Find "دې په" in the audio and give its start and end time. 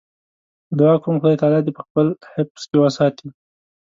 1.63-1.81